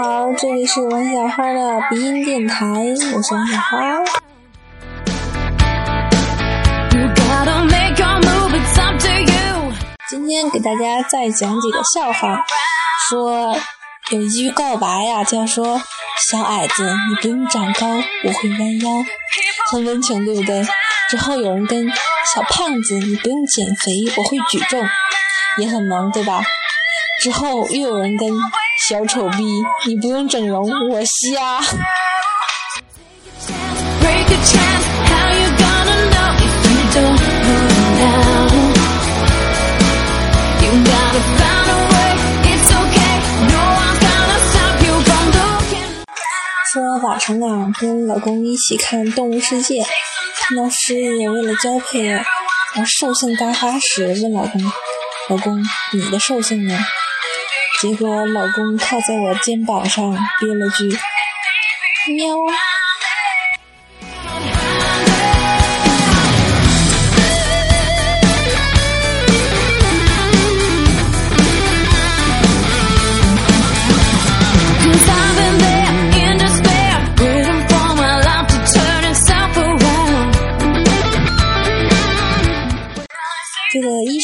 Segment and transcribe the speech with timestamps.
[0.00, 2.64] 好这里是王小花的鼻音电台，
[3.16, 3.98] 我是王小花。
[10.08, 12.44] 今天给大家再讲几个笑话，
[13.08, 13.58] 说
[14.10, 15.82] 有一句告白呀，叫说
[16.30, 19.04] 小矮子你不用长高，我会弯腰，
[19.72, 20.64] 很温情，对不对？
[21.10, 21.90] 之后有人跟
[22.32, 24.80] 小胖子你不用减肥，我会举重，
[25.56, 26.40] 也很萌，对吧？
[27.20, 28.28] 之后又有人跟
[28.88, 29.44] 小丑逼，
[29.86, 31.60] 你不用整容，我瞎。
[46.72, 49.82] 说晚上啊，跟老公一起看《动物世界》，
[50.40, 52.24] 看到狮子为了交配而，
[52.86, 54.62] 兽性大发时，问老公
[55.28, 56.78] ：“老公，你的兽性呢？”
[57.80, 60.88] 结果老公靠在我肩膀上憋了句
[62.12, 62.34] “喵”。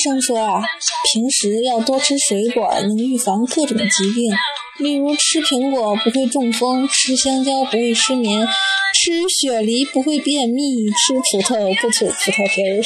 [0.05, 0.62] 生说啊，
[1.14, 4.36] 平时要多吃水果，能预防各种疾病。
[4.78, 8.46] 例如吃苹果不会中风，吃香蕉不会失眠，
[8.92, 12.83] 吃雪梨不会便秘，吃葡萄不吐葡萄皮儿。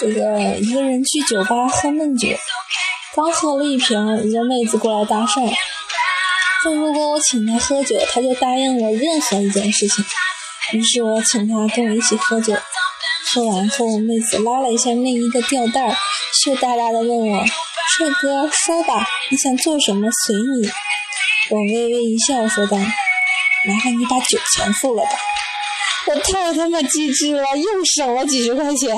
[0.00, 2.28] 这个一个人去酒吧喝闷酒，
[3.14, 5.52] 刚喝了一瓶，一个妹子过来搭讪。
[6.64, 10.02] 说如果我请他喝酒，他就答应我任何一件事情。
[10.72, 12.54] 于是我请他跟我一起喝酒。
[13.34, 15.94] 喝完后，妹子拉了一下内衣的吊带，
[16.42, 17.44] 羞答答的问我
[17.98, 20.08] ：“帅哥，说吧，你想做什么？
[20.10, 20.70] 随你。”
[21.52, 22.78] 我微微一笑，说道
[23.68, 25.10] ：“麻烦你把酒钱付了吧。”
[26.08, 28.96] 我太他妈机智了，又省了几十块钱。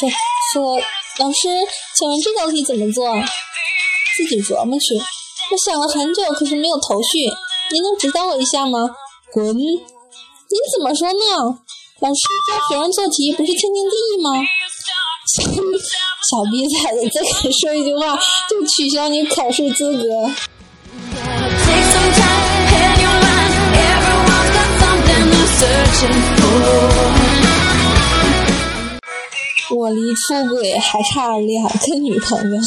[0.00, 0.08] 说
[0.54, 0.80] 说，
[1.18, 1.48] 老师，
[1.94, 3.14] 请问这道题怎么做？
[4.16, 4.94] 自己琢磨去。
[4.94, 7.18] 我想了很久，可是没有头绪。
[7.70, 8.88] 您能指导我一下吗？
[9.30, 9.54] 滚！
[9.54, 9.76] 您
[10.72, 11.58] 怎么说呢？
[12.00, 14.30] 老师教学生做题不是天经地义吗？
[15.30, 18.18] 小逼崽子，再敢说一句话，
[18.48, 20.30] 就取消你考试资格。
[29.72, 32.60] 我离出轨还差两个女朋友。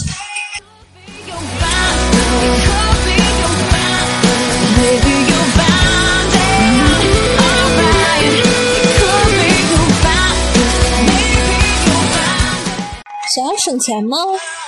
[13.35, 14.17] 想要省钱吗？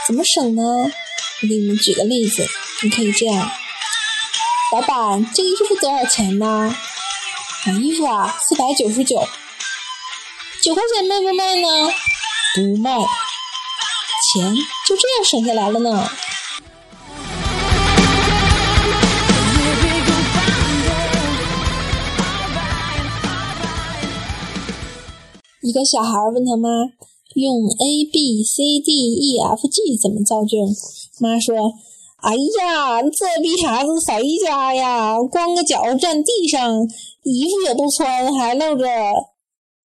[0.07, 0.61] 怎么省呢？
[0.63, 2.45] 我给你们举个例子，
[2.81, 3.49] 你可以这样：
[4.73, 6.75] 老板，这个衣服多少钱呢？
[7.65, 9.25] 买衣服啊，四百九十九，
[10.63, 11.67] 九块钱卖不卖呢？
[12.55, 12.89] 不卖，
[14.31, 14.55] 钱
[14.87, 16.07] 就这样省下来了呢。
[25.61, 26.69] 一个小孩问他妈
[27.35, 30.55] ：“用 A B C D E F G 怎么造句？”
[31.19, 31.57] 妈说
[32.23, 36.87] ：“哎呀，这逼孩子谁家呀，光个脚站地上，
[37.23, 38.85] 衣服也不穿，还露着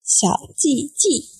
[0.04, 1.30] 小鸡鸡。”